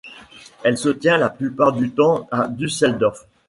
Elle 0.63 0.79
se 0.79 0.89
tient 0.89 1.17
la 1.19 1.29
plupart 1.29 1.73
du 1.73 1.91
temps 1.91 2.27
à 2.31 2.47
Düsseldorf. 2.47 3.27